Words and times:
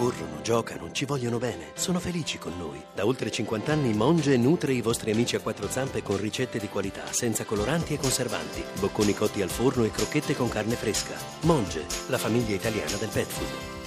corrono, 0.00 0.40
giocano, 0.40 0.90
ci 0.92 1.04
vogliono 1.04 1.36
bene, 1.36 1.72
sono 1.74 1.98
felici 1.98 2.38
con 2.38 2.54
noi. 2.56 2.82
Da 2.94 3.04
oltre 3.04 3.30
50 3.30 3.70
anni 3.70 3.92
Monge 3.92 4.38
nutre 4.38 4.72
i 4.72 4.80
vostri 4.80 5.10
amici 5.10 5.36
a 5.36 5.40
quattro 5.40 5.68
zampe 5.68 6.02
con 6.02 6.18
ricette 6.18 6.58
di 6.58 6.68
qualità, 6.68 7.12
senza 7.12 7.44
coloranti 7.44 7.92
e 7.92 7.98
conservanti, 7.98 8.64
bocconi 8.80 9.12
cotti 9.12 9.42
al 9.42 9.50
forno 9.50 9.84
e 9.84 9.90
crocchette 9.90 10.34
con 10.34 10.48
carne 10.48 10.74
fresca. 10.74 11.14
Monge, 11.42 11.84
la 12.08 12.16
famiglia 12.16 12.54
italiana 12.54 12.96
del 12.96 13.10
pet 13.12 13.26
food. 13.26 13.78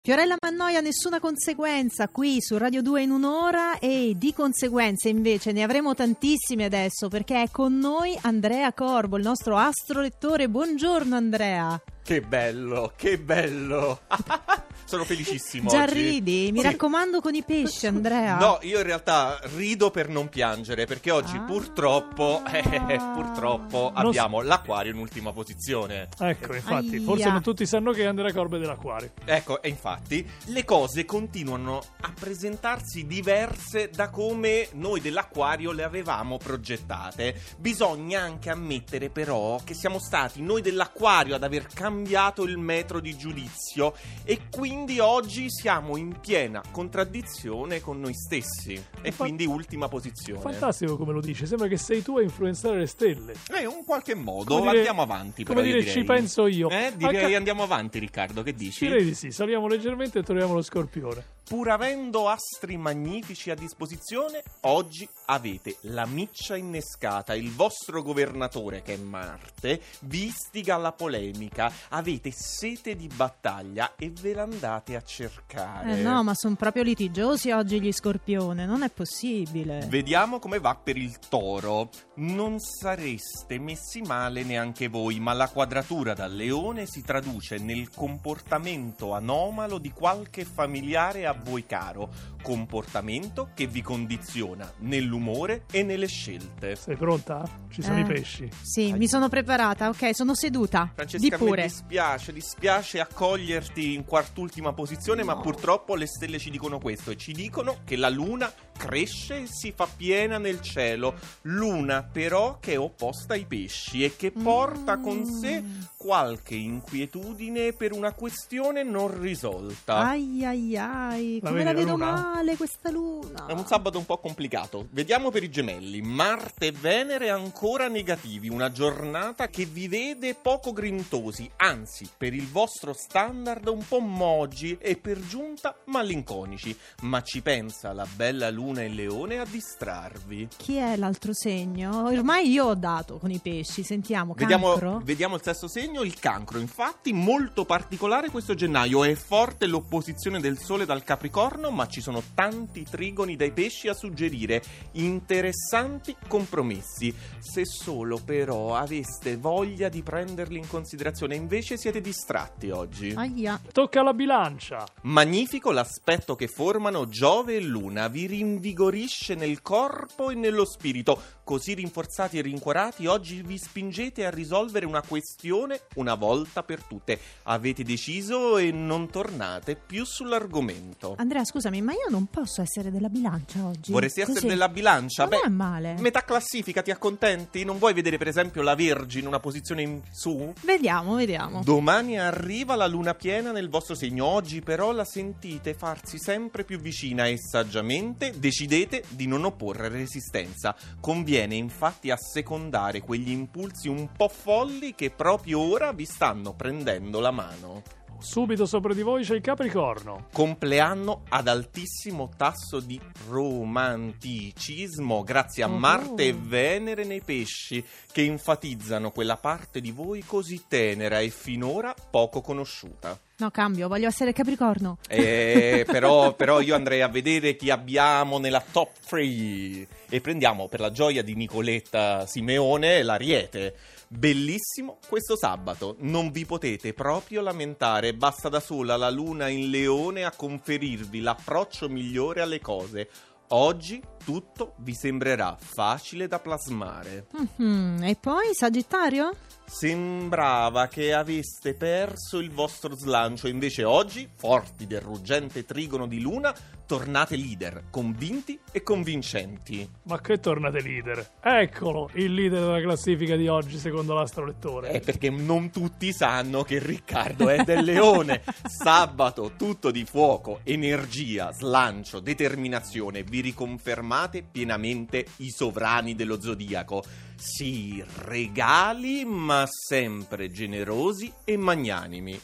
Fiorella 0.00 0.36
Mannoia, 0.40 0.80
nessuna 0.80 1.20
conseguenza 1.20 2.08
qui 2.08 2.40
su 2.40 2.56
Radio 2.56 2.80
2 2.80 3.02
in 3.02 3.10
un'ora 3.10 3.78
e 3.78 4.14
di 4.16 4.32
conseguenze 4.32 5.10
invece 5.10 5.52
ne 5.52 5.62
avremo 5.62 5.94
tantissime 5.94 6.64
adesso 6.64 7.08
perché 7.08 7.42
è 7.42 7.50
con 7.50 7.76
noi 7.76 8.18
Andrea 8.22 8.72
Corbo, 8.72 9.18
il 9.18 9.22
nostro 9.22 9.58
astrolettore. 9.58 10.48
Buongiorno 10.48 11.14
Andrea. 11.14 11.78
Che 12.02 12.22
bello, 12.22 12.94
che 12.96 13.18
bello. 13.18 14.00
Sono 14.84 15.04
felicissimo. 15.04 15.68
Già 15.68 15.82
oggi. 15.84 15.92
ridi? 15.94 16.50
Mi 16.52 16.60
Sì. 16.60 16.64
raccomando 16.64 17.20
con 17.20 17.34
i 17.34 17.42
pesci, 17.42 17.86
Andrea. 17.86 18.38
No, 18.38 18.58
io 18.62 18.78
in 18.78 18.84
realtà 18.84 19.38
rido 19.56 19.90
per 19.90 20.08
non 20.08 20.28
piangere 20.28 20.86
perché 20.86 21.10
oggi 21.10 21.36
Ah. 21.36 21.40
purtroppo, 21.42 22.42
eh, 22.50 22.98
purtroppo 23.14 23.92
Non 23.94 24.06
abbiamo 24.06 24.40
l'acquario 24.42 24.92
in 24.92 24.98
ultima 24.98 25.32
posizione. 25.32 26.08
Ecco, 26.18 26.54
infatti, 26.54 26.96
Aia. 26.96 27.02
forse 27.04 27.30
non 27.30 27.42
tutti 27.42 27.66
sanno 27.66 27.92
che 27.92 28.06
Andrea 28.06 28.32
Corbe 28.32 28.56
è 28.56 28.60
dell'acquario. 28.60 29.10
Ecco, 29.24 29.60
e 29.62 29.68
infatti 29.68 30.26
le 30.46 30.64
cose 30.64 31.04
continuano 31.04 31.80
a 32.00 32.12
presentarsi 32.18 33.06
diverse 33.06 33.90
da 33.94 34.08
come 34.08 34.68
noi 34.72 35.00
dell'acquario 35.00 35.72
le 35.72 35.82
avevamo 35.84 36.38
progettate. 36.38 37.40
Bisogna 37.58 38.20
anche 38.22 38.50
ammettere 38.50 39.10
però 39.10 39.60
che 39.62 39.74
siamo 39.74 39.98
stati 39.98 40.40
noi 40.42 40.62
dell'acquario 40.62 41.34
ad 41.34 41.42
aver 41.42 41.66
cambiato 41.66 42.44
il 42.44 42.56
metro 42.58 43.00
di 43.00 43.16
giudizio 43.16 43.94
e 44.24 44.42
quindi 44.68 44.98
oggi 44.98 45.50
siamo 45.50 45.96
in 45.96 46.20
piena 46.20 46.60
contraddizione 46.70 47.80
con 47.80 47.98
noi 48.00 48.12
stessi. 48.12 48.74
E 49.00 49.12
Fa- 49.12 49.24
quindi 49.24 49.46
ultima 49.46 49.88
posizione. 49.88 50.40
Fantastico 50.42 50.98
come 50.98 51.14
lo 51.14 51.22
dici, 51.22 51.46
sembra 51.46 51.68
che 51.68 51.78
sei 51.78 52.02
tu 52.02 52.18
a 52.18 52.22
influenzare 52.22 52.78
le 52.78 52.86
stelle. 52.86 53.32
Eh, 53.50 53.62
in 53.62 53.82
qualche 53.86 54.14
modo 54.14 54.60
dire- 54.60 54.76
andiamo 54.76 55.00
avanti. 55.00 55.42
come 55.44 55.60
però, 55.62 55.70
dire, 55.72 55.78
direi. 55.80 55.94
ci 55.94 56.04
penso 56.04 56.46
io. 56.46 56.68
Eh, 56.68 56.92
direi 56.94 57.22
Anche- 57.22 57.36
andiamo 57.36 57.62
avanti, 57.62 57.98
Riccardo. 57.98 58.42
Che 58.42 58.52
dici? 58.52 58.86
Direi 58.86 59.04
di 59.04 59.14
sì, 59.14 59.30
saliamo 59.30 59.68
leggermente 59.68 60.18
e 60.18 60.22
troviamo 60.22 60.52
lo 60.52 60.60
scorpione. 60.62 61.36
Pur 61.48 61.70
avendo 61.70 62.28
astri 62.28 62.76
magnifici 62.76 63.50
a 63.50 63.54
disposizione, 63.54 64.42
oggi 64.62 65.08
avete 65.26 65.76
la 65.82 66.04
miccia 66.04 66.56
innescata. 66.56 67.34
Il 67.34 67.50
vostro 67.52 68.02
governatore, 68.02 68.82
che 68.82 68.92
è 68.94 68.96
Marte, 68.98 69.80
vi 70.00 70.26
istiga 70.26 70.74
alla 70.74 70.92
polemica. 70.92 71.72
Avete 71.88 72.30
sete 72.32 72.96
di 72.96 73.08
battaglia 73.08 73.94
e 73.96 74.10
ve 74.20 74.34
l'andate 74.34 74.57
a 74.66 75.02
cercare. 75.02 75.98
Eh 75.98 76.02
no, 76.02 76.22
ma 76.22 76.34
sono 76.34 76.54
proprio 76.54 76.82
litigiosi 76.82 77.50
oggi 77.50 77.80
gli 77.80 77.92
scorpione, 77.92 78.66
non 78.66 78.82
è 78.82 78.90
possibile. 78.90 79.86
Vediamo 79.88 80.38
come 80.38 80.58
va 80.58 80.74
per 80.74 80.96
il 80.96 81.18
toro. 81.28 81.88
Non 82.16 82.58
sareste 82.58 83.58
messi 83.58 84.00
male 84.02 84.42
neanche 84.42 84.88
voi, 84.88 85.20
ma 85.20 85.32
la 85.32 85.48
quadratura 85.48 86.14
dal 86.14 86.34
leone 86.34 86.86
si 86.86 87.02
traduce 87.02 87.58
nel 87.58 87.90
comportamento 87.90 89.12
anomalo 89.14 89.78
di 89.78 89.92
qualche 89.92 90.44
familiare 90.44 91.26
a 91.26 91.32
voi 91.32 91.64
caro. 91.64 92.10
Comportamento 92.42 93.50
che 93.54 93.66
vi 93.66 93.82
condiziona 93.82 94.70
nell'umore 94.78 95.64
e 95.70 95.82
nelle 95.82 96.06
scelte. 96.06 96.74
Sei 96.76 96.96
pronta? 96.96 97.48
Ci 97.70 97.82
sono 97.82 97.98
Eh. 97.98 98.00
i 98.00 98.04
pesci. 98.04 98.48
Sì, 98.62 98.92
mi 98.92 99.06
sono 99.06 99.28
preparata, 99.28 99.88
ok, 99.88 100.14
sono 100.14 100.34
seduta. 100.34 100.90
Francesca, 100.94 101.22
Di 101.24 101.30
mi 101.30 101.36
pure. 101.48 101.62
dispiace, 101.62 102.32
dispiace 102.32 103.00
accoglierti 103.00 103.94
in 103.94 104.04
quart'ultima 104.48 104.72
posizione, 104.72 105.22
ma 105.22 105.36
purtroppo 105.36 105.94
le 105.94 106.06
stelle 106.06 106.38
ci 106.38 106.50
dicono 106.50 106.78
questo 106.78 107.10
e 107.10 107.16
ci 107.16 107.32
dicono 107.32 107.78
che 107.84 107.96
la 107.96 108.08
luna 108.08 108.50
cresce 108.78 109.42
e 109.42 109.46
si 109.46 109.72
fa 109.76 109.86
piena 109.94 110.38
nel 110.38 110.62
cielo. 110.62 111.14
Luna 111.42 112.02
però 112.10 112.58
che 112.60 112.72
è 112.72 112.78
opposta 112.78 113.34
ai 113.34 113.44
pesci 113.44 114.04
e 114.04 114.16
che 114.16 114.30
porta 114.30 114.96
con 114.98 115.26
sé 115.26 115.60
Mm. 115.60 115.80
qualche 115.96 116.54
inquietudine 116.54 117.72
per 117.72 117.92
una 117.92 118.12
questione 118.12 118.82
non 118.84 119.20
risolta. 119.20 119.96
Ai 120.08 120.44
ai 120.44 120.76
ai, 120.76 121.40
come 121.42 121.64
la 121.64 121.72
la 121.72 121.78
vedo 121.78 121.92
luna? 121.92 122.12
male 122.12 122.56
questa 122.56 122.90
luna. 122.90 123.46
È 123.46 123.52
un 123.52 123.66
sabato 123.66 123.98
un 123.98 124.06
po' 124.06 124.18
complicato. 124.18 124.86
Vediamo 124.90 125.30
per 125.30 125.42
i 125.42 125.50
gemelli. 125.50 126.00
Marte 126.00 126.66
e 126.68 126.72
Venere 126.72 127.30
ancora 127.30 127.88
negativi. 127.88 128.48
Una 128.48 128.70
giornata 128.70 129.48
che 129.48 129.64
vi 129.64 129.88
vede 129.88 130.34
poco 130.34 130.72
grintosi, 130.72 131.50
anzi, 131.56 132.08
per 132.16 132.32
il 132.32 132.46
vostro 132.48 132.92
standard 132.92 133.66
un 133.66 133.84
po' 133.86 133.98
mogi 134.00 134.76
e 134.80 134.96
per 134.96 135.18
giunta 135.26 135.74
malinconici. 135.86 136.76
Ma 137.02 137.20
ci 137.22 137.42
pensa 137.42 137.92
la 137.92 138.06
bella 138.14 138.48
Luna 138.50 138.66
e 138.76 138.88
Leone 138.88 139.38
a 139.38 139.44
distrarvi. 139.44 140.48
Chi 140.56 140.76
è 140.76 140.96
l'altro 140.96 141.32
segno? 141.32 142.04
Ormai 142.04 142.50
io 142.50 142.66
ho 142.66 142.74
dato 142.74 143.18
con 143.18 143.30
i 143.30 143.38
pesci, 143.38 143.82
sentiamo, 143.82 144.34
Vediamo, 144.34 144.68
cancro. 144.70 145.00
vediamo 145.02 145.36
il 145.36 145.42
sesto 145.42 145.68
segno, 145.68 146.02
il 146.02 146.18
cancro. 146.18 146.58
Infatti, 146.58 147.12
molto 147.12 147.64
particolare 147.64 148.30
questo 148.30 148.54
gennaio. 148.54 149.04
È 149.04 149.14
forte 149.14 149.66
l'opposizione 149.66 150.40
del 150.40 150.58
Sole 150.58 150.84
dal 150.84 151.02
Capricorno, 151.04 151.70
ma 151.70 151.86
ci 151.88 152.00
sono 152.00 152.22
tanti 152.34 152.84
trigoni 152.84 153.36
dai 153.36 153.52
pesci 153.52 153.88
a 153.88 153.94
suggerire 153.94 154.62
interessanti 154.92 156.14
compromessi. 156.26 157.14
Se 157.38 157.64
solo 157.64 158.20
però 158.24 158.74
aveste 158.76 159.36
voglia 159.36 159.88
di 159.88 160.02
prenderli 160.02 160.58
in 160.58 160.66
considerazione, 160.66 161.34
invece 161.36 161.76
siete 161.76 162.00
distratti 162.00 162.70
oggi. 162.70 163.12
Aia. 163.16 163.60
Tocca 163.72 164.00
alla 164.00 164.12
bilancia. 164.12 164.84
Magnifico 165.02 165.70
l'aspetto 165.70 166.34
che 166.34 166.48
formano 166.48 167.08
Giove 167.08 167.56
e 167.56 167.60
Luna, 167.60 168.08
vi 168.08 168.26
rinvigorisce 168.58 169.34
nel 169.34 169.62
corpo 169.62 170.30
e 170.30 170.34
nello 170.34 170.64
spirito. 170.64 171.20
Così 171.44 171.72
rinforzati 171.72 172.36
e 172.36 172.42
rincuorati, 172.42 173.06
oggi 173.06 173.40
vi 173.40 173.56
spingete 173.56 174.26
a 174.26 174.30
risolvere 174.30 174.84
una 174.84 175.00
questione 175.00 175.80
una 175.94 176.14
volta 176.14 176.62
per 176.62 176.82
tutte. 176.82 177.18
Avete 177.44 177.84
deciso 177.84 178.58
e 178.58 178.70
non 178.70 179.08
tornate 179.08 179.74
più 179.74 180.04
sull'argomento. 180.04 181.14
Andrea, 181.16 181.44
scusami, 181.44 181.80
ma 181.80 181.92
io 181.92 182.08
non 182.10 182.26
posso 182.26 182.60
essere 182.60 182.90
della 182.90 183.08
bilancia 183.08 183.64
oggi. 183.64 183.92
Vorresti 183.92 184.20
essere 184.20 184.40
Così. 184.40 184.48
della 184.48 184.68
bilancia? 184.68 185.24
Non 185.24 185.40
è 185.42 185.48
male. 185.48 185.94
metà 186.00 186.22
classifica, 186.22 186.82
ti 186.82 186.90
accontenti? 186.90 187.64
Non 187.64 187.78
vuoi 187.78 187.94
vedere 187.94 188.18
per 188.18 188.28
esempio 188.28 188.60
la 188.60 188.74
Vergine 188.74 189.26
una 189.26 189.40
posizione 189.40 189.82
in 189.82 190.02
su? 190.10 190.52
Vediamo, 190.62 191.14
vediamo. 191.14 191.62
Domani 191.62 192.18
arriva 192.18 192.74
la 192.74 192.86
luna 192.86 193.14
piena 193.14 193.52
nel 193.52 193.70
vostro 193.70 193.94
segno, 193.94 194.26
oggi 194.26 194.60
però 194.60 194.92
la 194.92 195.06
sentite 195.06 195.72
farsi 195.72 196.18
sempre 196.18 196.64
più 196.64 196.78
vicina 196.78 197.26
e 197.26 197.38
saggiamente 197.38 198.38
decidete 198.48 199.04
di 199.10 199.26
non 199.26 199.44
opporre 199.44 199.88
resistenza. 199.88 200.74
Conviene 201.00 201.54
infatti 201.54 202.10
assecondare 202.10 203.02
quegli 203.02 203.30
impulsi 203.30 203.88
un 203.88 204.10
po' 204.16 204.28
folli 204.28 204.94
che 204.94 205.10
proprio 205.10 205.60
ora 205.60 205.92
vi 205.92 206.06
stanno 206.06 206.54
prendendo 206.54 207.20
la 207.20 207.30
mano. 207.30 207.82
Subito 208.20 208.66
sopra 208.66 208.94
di 208.94 209.02
voi 209.02 209.22
c'è 209.22 209.34
il 209.34 209.42
Capricorno. 209.42 210.26
Compleanno 210.32 211.22
ad 211.28 211.46
altissimo 211.46 212.30
tasso 212.36 212.80
di 212.80 212.98
romanticismo 213.28 215.22
grazie 215.22 215.62
a 215.62 215.68
Oh. 215.68 215.76
Marte 215.78 216.26
e 216.26 216.32
Venere 216.32 217.04
nei 217.04 217.20
pesci 217.20 217.84
che 218.10 218.24
enfatizzano 218.24 219.10
quella 219.10 219.36
parte 219.36 219.80
di 219.80 219.92
voi 219.92 220.24
così 220.24 220.64
tenera 220.66 221.20
e 221.20 221.28
finora 221.28 221.94
poco 222.10 222.40
conosciuta. 222.40 223.27
No, 223.40 223.52
cambio, 223.52 223.86
voglio 223.86 224.08
essere 224.08 224.32
Capricorno. 224.32 224.98
Eh, 225.06 225.84
però, 225.88 226.34
però 226.34 226.60
io 226.60 226.74
andrei 226.74 227.02
a 227.02 227.08
vedere 227.08 227.54
chi 227.54 227.70
abbiamo 227.70 228.38
nella 228.38 228.60
top 228.68 228.90
3 229.06 229.86
e 230.08 230.20
prendiamo 230.20 230.66
per 230.66 230.80
la 230.80 230.90
gioia 230.90 231.22
di 231.22 231.36
Nicoletta 231.36 232.26
Simeone 232.26 233.00
l'Ariete. 233.04 233.76
Bellissimo 234.08 234.98
questo 235.06 235.36
sabato, 235.36 235.94
non 236.00 236.32
vi 236.32 236.46
potete 236.46 236.92
proprio 236.94 237.40
lamentare, 237.40 238.14
basta 238.14 238.48
da 238.48 238.58
sola 238.58 238.96
la 238.96 239.10
luna 239.10 239.48
in 239.48 239.70
leone 239.70 240.24
a 240.24 240.32
conferirvi 240.32 241.20
l'approccio 241.20 241.88
migliore 241.88 242.40
alle 242.40 242.58
cose. 242.58 243.08
Oggi 243.48 244.02
tutto 244.32 244.74
vi 244.80 244.92
sembrerà 244.92 245.56
facile 245.58 246.26
da 246.26 246.38
plasmare. 246.38 247.28
Mhm, 247.56 248.02
E 248.02 248.14
poi 248.20 248.52
Sagittario? 248.52 249.30
Sembrava 249.64 250.86
che 250.86 251.14
aveste 251.14 251.72
perso 251.74 252.38
il 252.38 252.50
vostro 252.50 252.94
slancio, 252.94 253.48
invece 253.48 253.84
oggi, 253.84 254.28
forti 254.34 254.86
del 254.86 255.00
ruggente 255.00 255.64
trigono 255.64 256.06
di 256.06 256.20
luna, 256.20 256.54
tornate 256.86 257.36
leader, 257.36 257.84
convinti 257.90 258.58
e 258.72 258.82
convincenti. 258.82 259.86
Ma 260.04 260.20
che 260.22 260.40
tornate 260.40 260.80
leader? 260.80 261.32
Eccolo, 261.42 262.08
il 262.14 262.32
leader 262.32 262.60
della 262.60 262.80
classifica 262.80 263.36
di 263.36 263.46
oggi 263.48 263.78
secondo 263.78 264.14
l'astrolettore. 264.14 264.88
È 264.90 265.00
perché 265.00 265.28
non 265.28 265.70
tutti 265.70 266.12
sanno 266.14 266.62
che 266.64 266.78
Riccardo 266.78 267.50
è 267.50 267.62
del 267.62 267.84
leone. 267.84 268.42
Sabato, 268.66 269.52
tutto 269.58 269.90
di 269.90 270.06
fuoco, 270.06 270.60
energia, 270.64 271.52
slancio, 271.52 272.20
determinazione. 272.20 273.22
Vi 273.22 273.40
riconfermate 273.42 274.16
pienamente 274.50 275.26
i 275.36 275.50
sovrani 275.50 276.14
dello 276.14 276.40
zodiaco. 276.40 277.04
Sì, 277.36 278.02
regali, 278.24 279.24
ma 279.24 279.66
sempre 279.68 280.50
generosi 280.50 281.32
e 281.44 281.56
magnanimi. 281.56 282.40